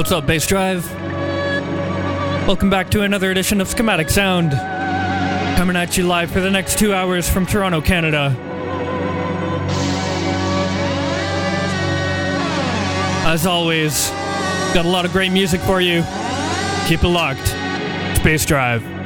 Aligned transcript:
What's 0.00 0.12
up, 0.12 0.24
Bass 0.24 0.46
Drive? 0.46 0.90
Welcome 2.46 2.70
back 2.70 2.88
to 2.92 3.02
another 3.02 3.30
edition 3.30 3.60
of 3.60 3.68
Schematic 3.68 4.08
Sound. 4.08 4.52
Coming 5.58 5.76
at 5.76 5.98
you 5.98 6.06
live 6.06 6.30
for 6.30 6.40
the 6.40 6.50
next 6.50 6.78
two 6.78 6.94
hours 6.94 7.28
from 7.28 7.44
Toronto, 7.44 7.82
Canada. 7.82 8.34
As 13.26 13.44
always, 13.44 14.08
got 14.72 14.86
a 14.86 14.88
lot 14.88 15.04
of 15.04 15.12
great 15.12 15.32
music 15.32 15.60
for 15.60 15.82
you. 15.82 16.02
Keep 16.86 17.04
it 17.04 17.08
locked. 17.08 17.52
Bass 18.24 18.46
Drive. 18.46 18.99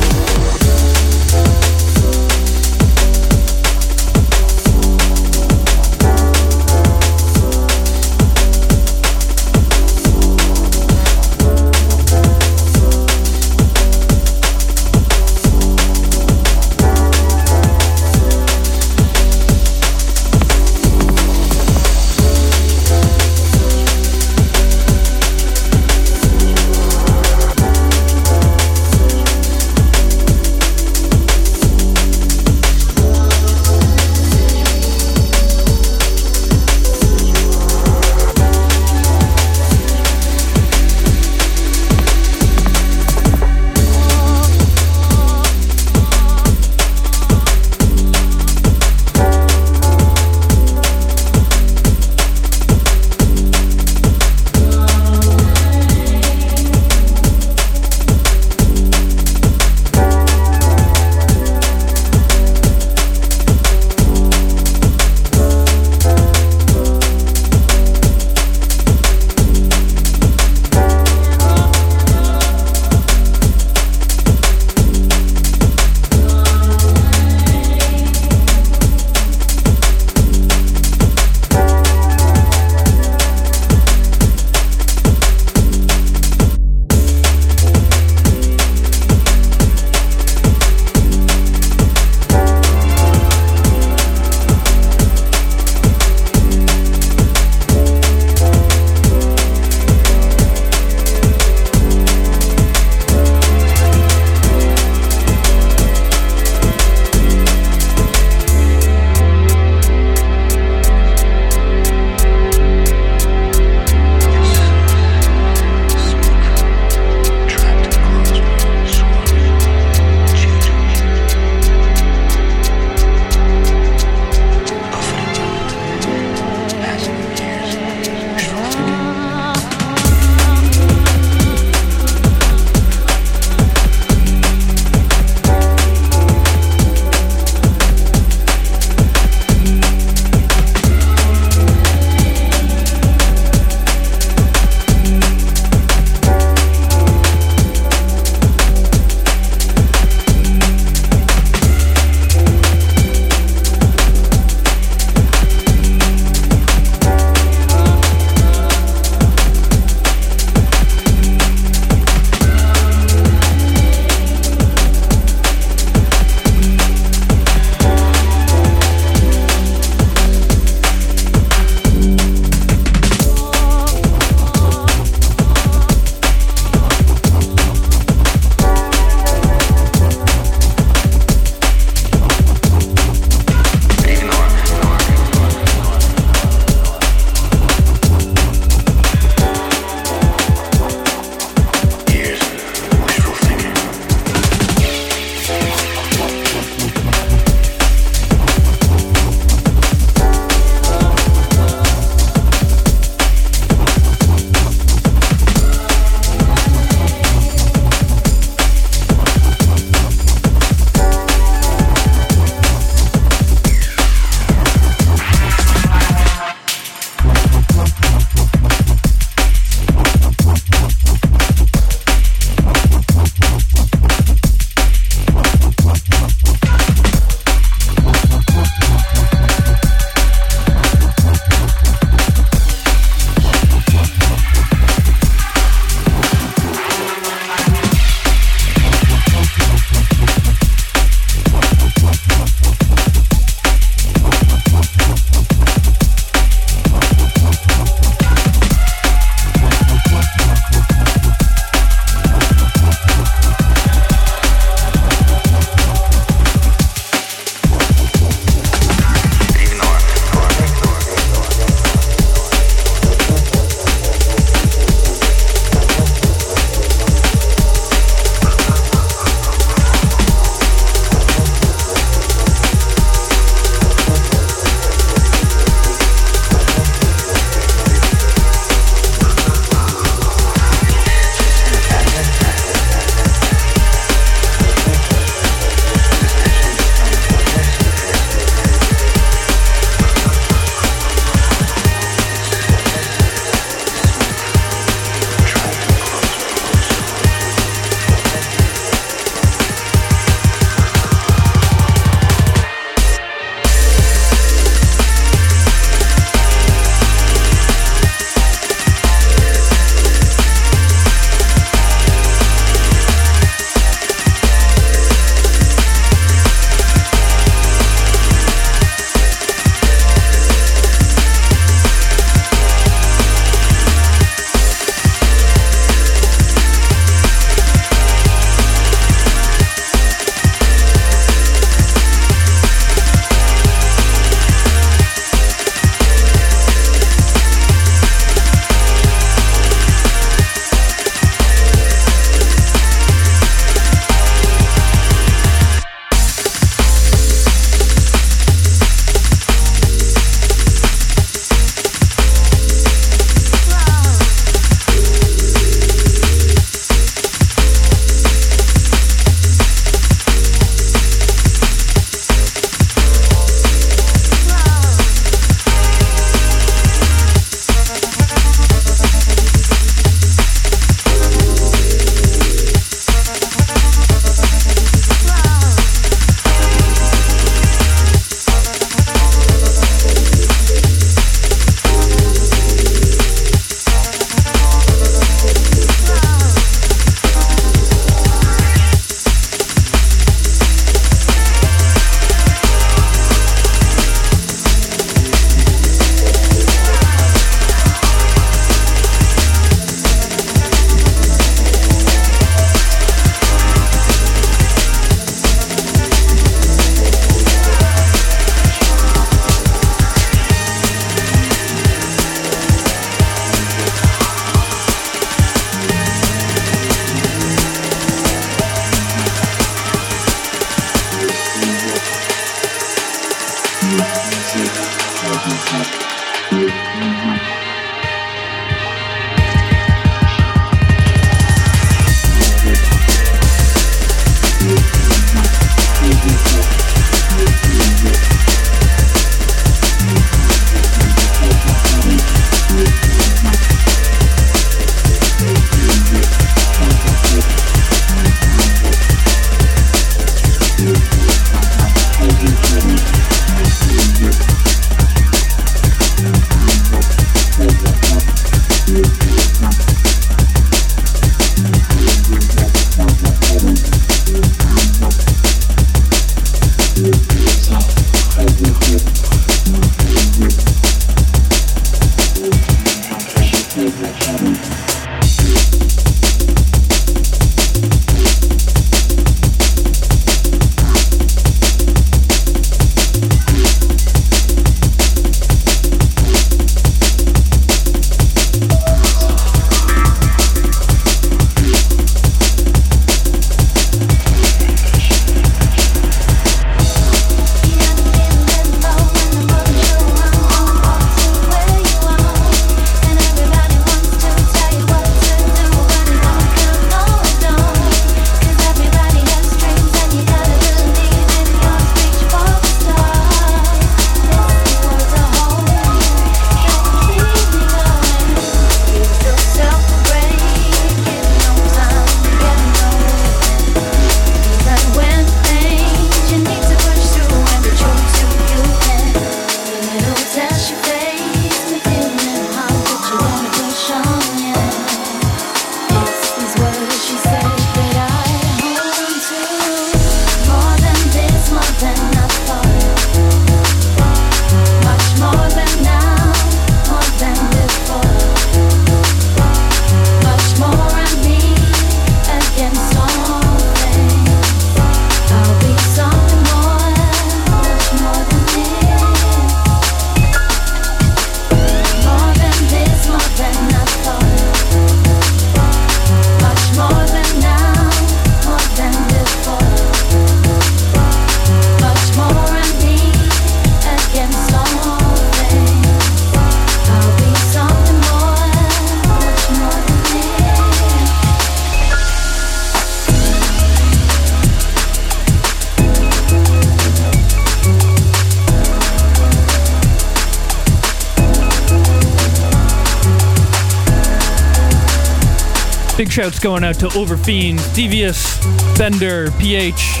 Shouts 596.16 596.38
going 596.38 596.64
out 596.64 596.76
to 596.76 596.86
Overfiend, 596.86 597.74
Devious, 597.74 598.42
Bender, 598.78 599.30
PH, 599.32 600.00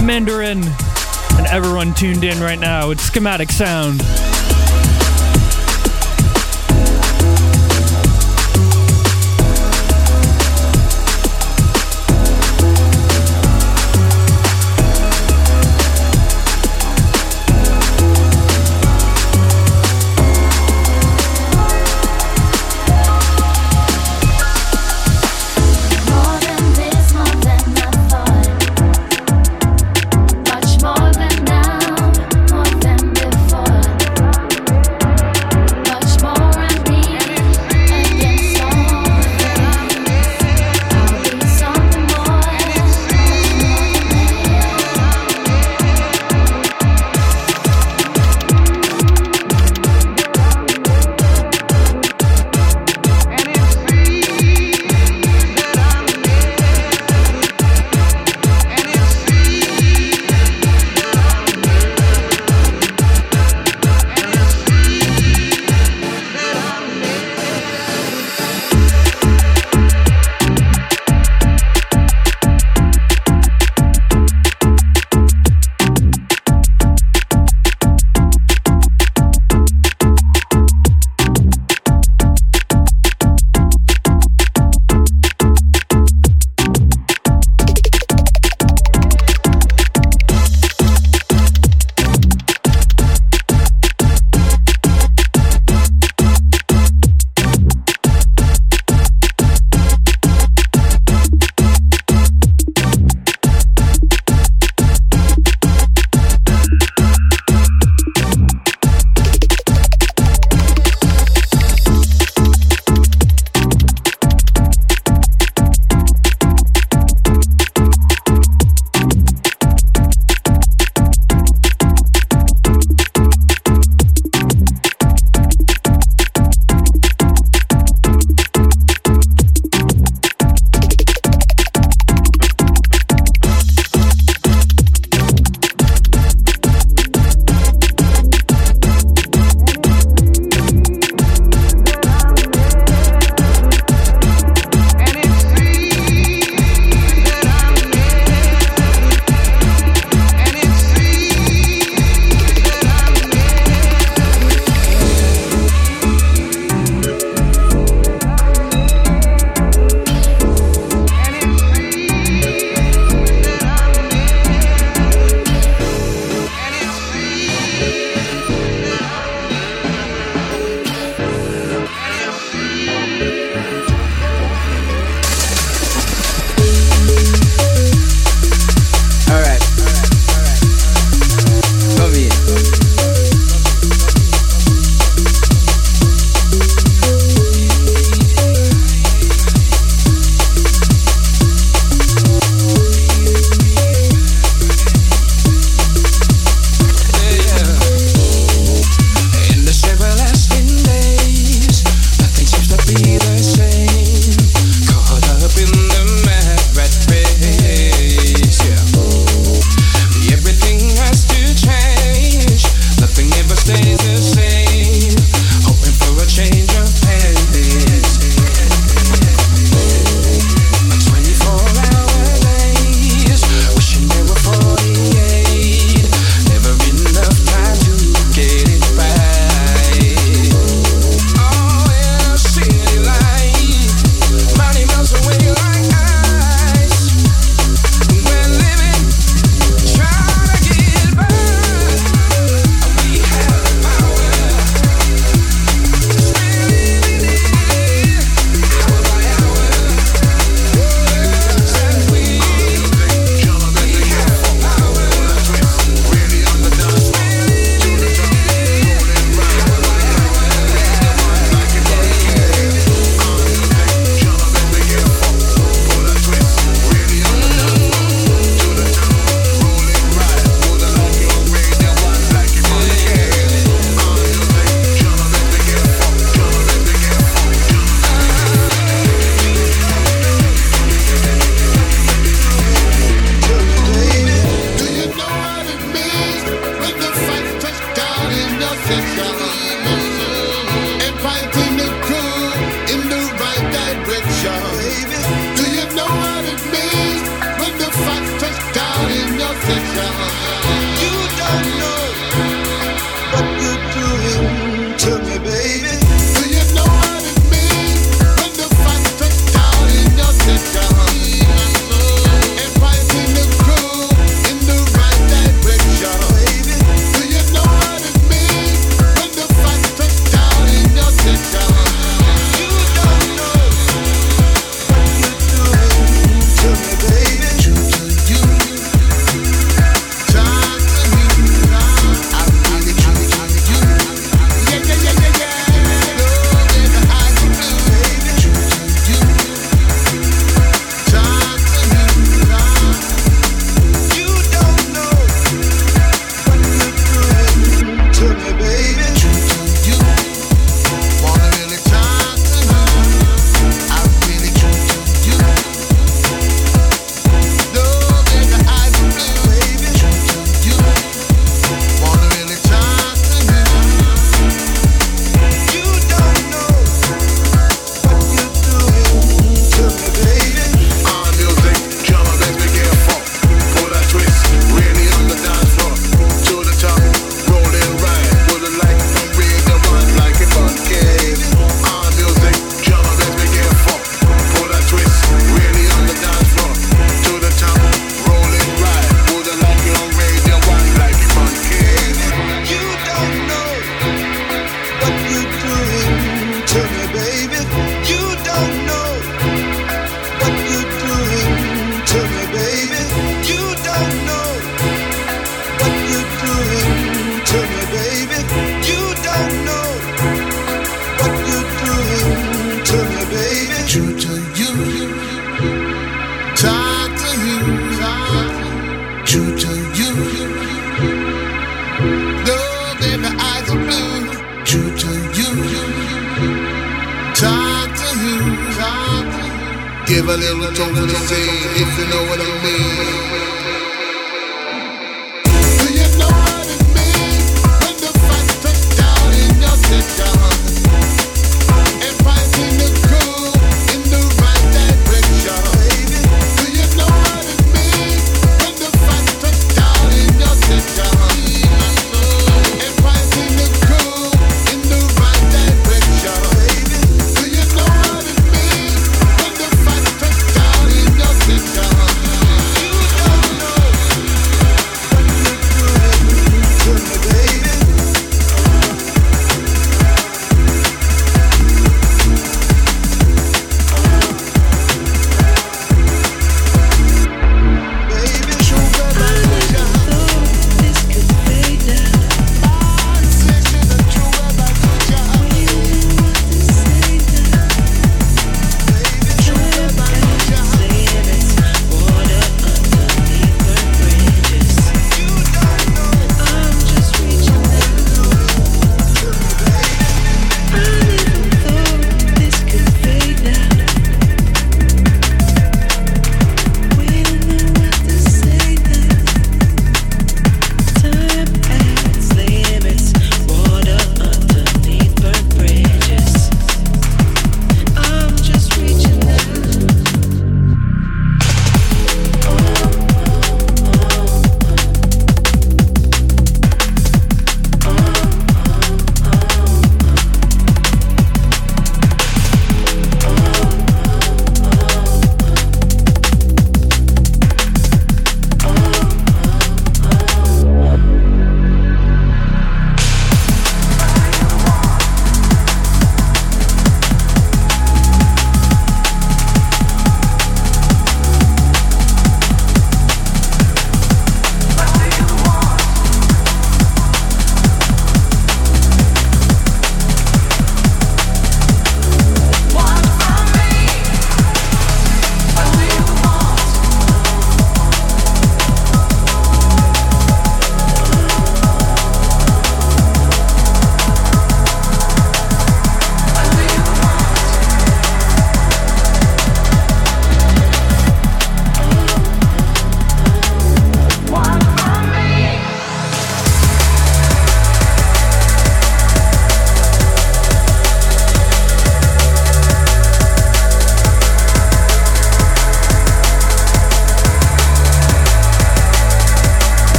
Mandarin, 0.00 0.62
and 0.62 1.46
everyone 1.48 1.92
tuned 1.92 2.22
in 2.22 2.40
right 2.40 2.60
now. 2.60 2.90
It's 2.90 3.02
Schematic 3.02 3.50
Sound. 3.50 4.00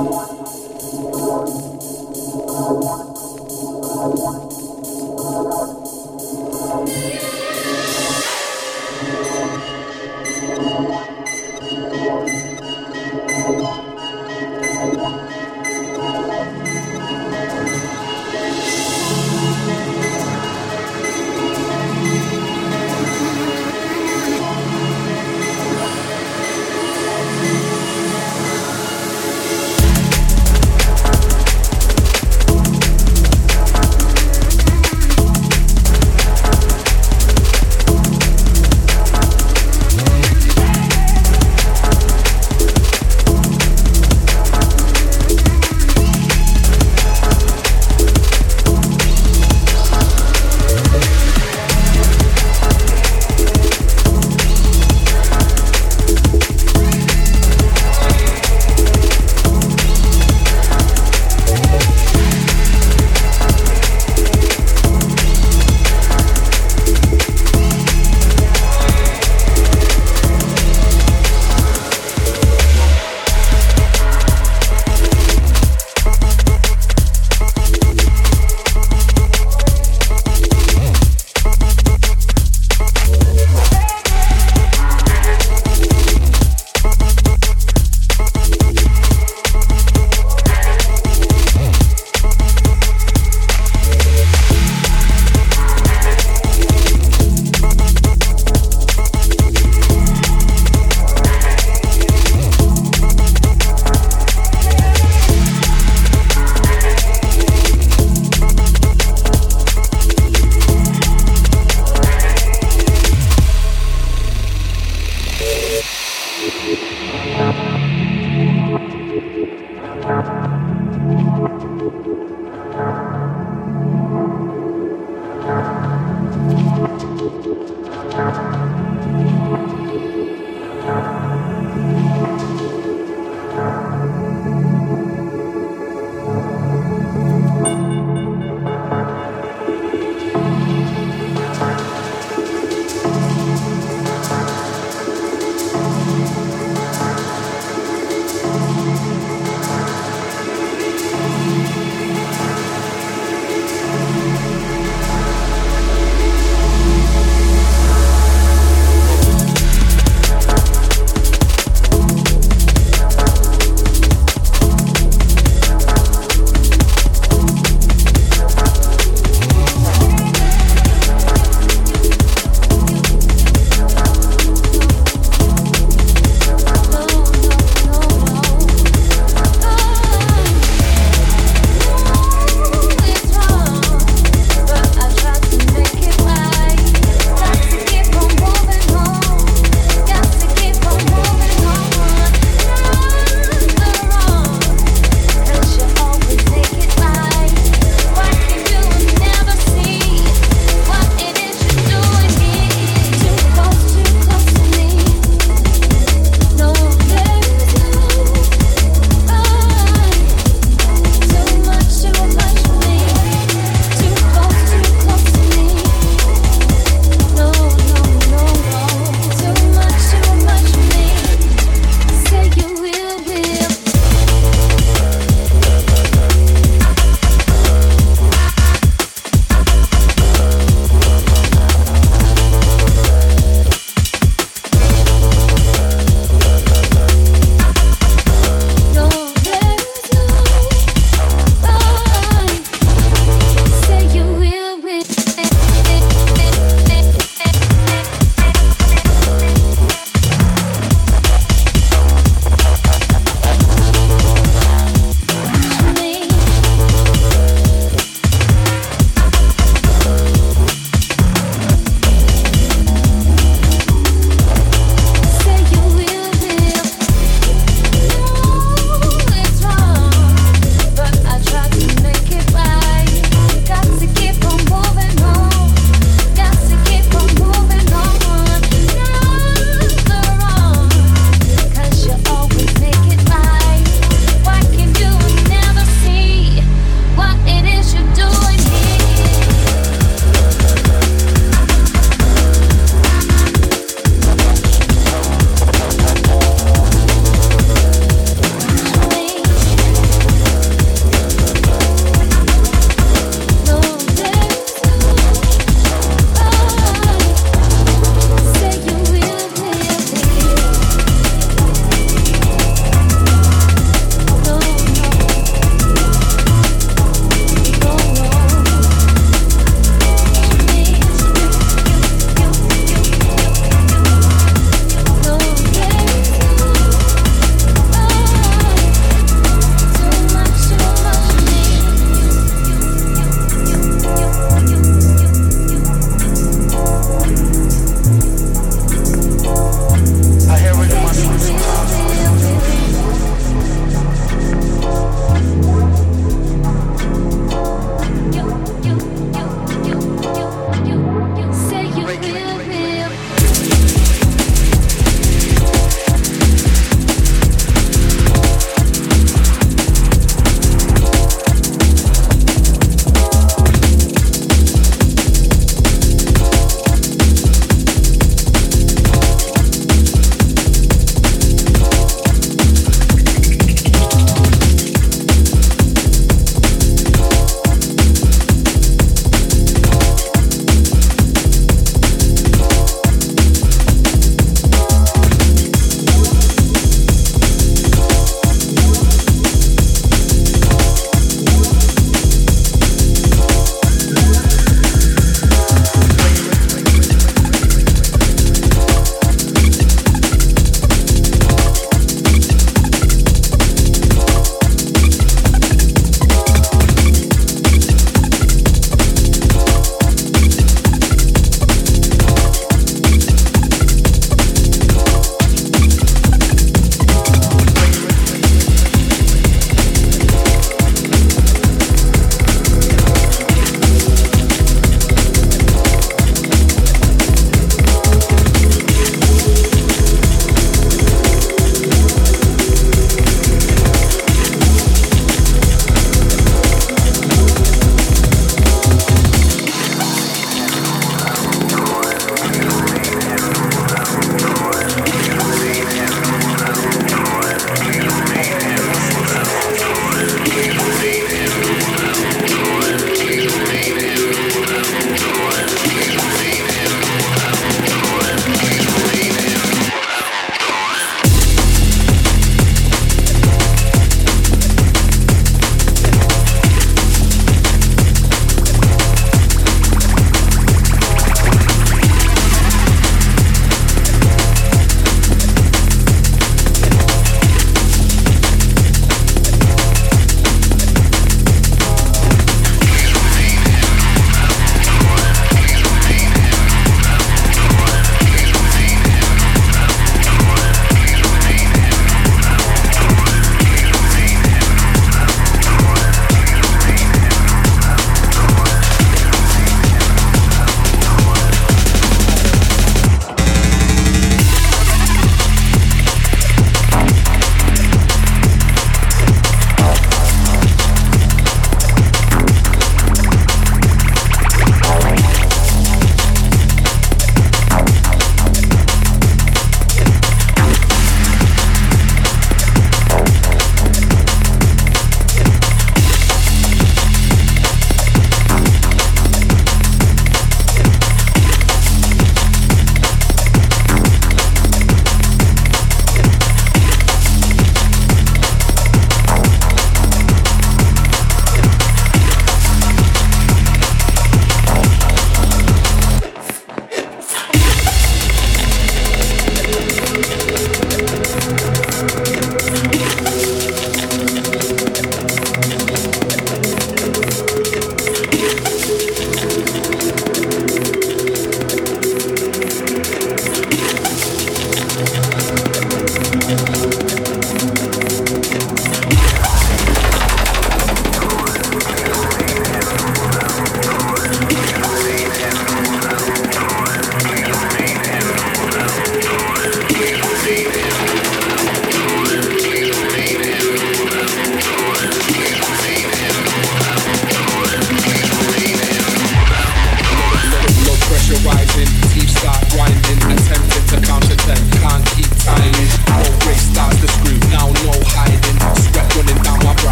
Música 0.00 0.29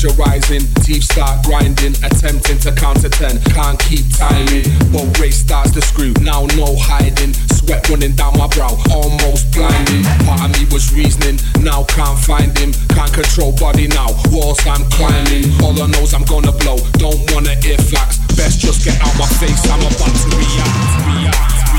pressure 0.00 0.16
rising, 0.22 0.60
teeth 0.82 1.04
start 1.04 1.44
grinding, 1.44 1.92
attempting 2.04 2.58
to 2.58 2.72
counter 2.72 3.08
ten. 3.08 3.40
Can't 3.52 3.78
keep 3.78 4.04
timing, 4.16 4.64
but 4.92 5.18
race 5.18 5.36
starts 5.36 5.72
to 5.72 5.82
screw. 5.82 6.12
Now 6.20 6.46
no 6.56 6.76
hiding, 6.76 7.34
sweat 7.52 7.88
running 7.88 8.12
down 8.12 8.36
my 8.38 8.46
brow, 8.48 8.76
almost 8.90 9.52
blinding. 9.52 10.04
Part 10.24 10.40
of 10.44 10.50
me 10.56 10.66
was 10.72 10.92
reasoning, 10.94 11.38
now 11.60 11.84
can't 11.84 12.18
find 12.18 12.56
him. 12.56 12.72
Can't 12.90 13.12
control 13.12 13.52
body 13.52 13.88
now, 13.88 14.08
walls 14.30 14.60
I'm 14.66 14.88
climbing. 14.90 15.52
All 15.62 15.76
I 15.80 15.86
know's 15.86 16.14
I'm 16.14 16.24
gonna 16.24 16.52
blow, 16.52 16.78
don't 16.96 17.20
wanna 17.32 17.54
ear 17.66 17.78
flax. 17.78 18.18
Best 18.36 18.60
just 18.60 18.84
get 18.84 18.96
out 19.02 19.16
my 19.18 19.26
face, 19.36 19.64
I'm 19.68 19.80
about 19.80 20.14
to 20.16 20.28
react. 20.36 21.06
react. 21.06 21.69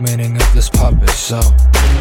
meaning 0.00 0.36
of 0.36 0.54
this 0.54 0.68
pop 0.68 0.94
is 1.02 1.14
so 1.14 1.40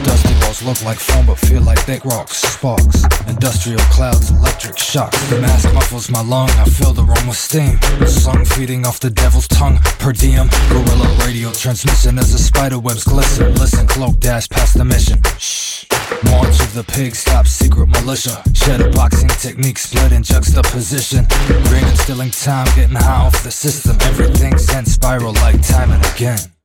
Dusty 0.03 0.33
balls 0.39 0.63
look 0.63 0.83
like 0.83 0.97
foam 0.97 1.25
but 1.25 1.37
feel 1.37 1.61
like 1.61 1.79
thick 1.79 2.05
rocks, 2.05 2.37
sparks 2.37 3.03
Industrial 3.27 3.79
clouds, 3.91 4.31
electric 4.31 4.77
shocks 4.77 5.17
The 5.29 5.39
mask 5.39 5.73
muffles 5.73 6.09
my 6.09 6.21
lung, 6.21 6.49
I 6.51 6.65
fill 6.65 6.93
the 6.93 7.03
room 7.03 7.27
with 7.27 7.37
steam 7.37 7.79
Song 8.07 8.45
feeding 8.45 8.85
off 8.85 8.99
the 8.99 9.09
devil's 9.09 9.47
tongue, 9.47 9.77
per 9.99 10.13
diem 10.13 10.47
Guerrilla 10.69 11.25
radio 11.25 11.51
transmission 11.51 12.17
as 12.17 12.31
the 12.31 12.39
spider 12.39 12.79
webs 12.79 13.03
glisten 13.03 13.53
Listen, 13.55 13.87
cloak 13.87 14.19
dash 14.19 14.47
past 14.49 14.77
the 14.77 14.85
mission 14.85 15.21
Shh 15.37 15.85
March 16.25 16.59
of 16.59 16.73
the 16.73 16.83
pigs, 16.83 17.23
top 17.23 17.47
secret 17.47 17.87
militia. 17.87 18.43
Shadow 18.53 18.91
boxing 18.91 19.29
technique, 19.29 19.77
split 19.77 20.11
in 20.11 20.23
juxtaposition. 20.23 21.25
Brain 21.65 21.85
stealing 21.95 22.31
time, 22.31 22.65
getting 22.75 22.95
high 22.95 23.25
off 23.25 23.43
the 23.43 23.51
system. 23.51 23.95
Everything's 24.01 24.69
in 24.73 24.85
spiral 24.85 25.33
like 25.33 25.65
time 25.65 25.91
and 25.91 26.05
again. 26.13 26.58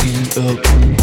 Be 0.00 0.28
up. 0.36 0.97